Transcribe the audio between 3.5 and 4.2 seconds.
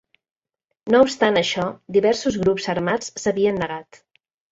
negat.